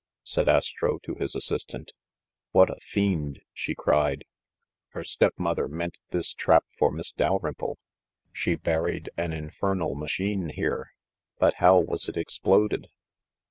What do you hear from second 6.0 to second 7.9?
this trap for Miss Dalrymple!